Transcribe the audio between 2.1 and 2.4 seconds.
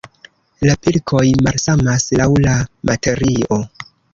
laŭ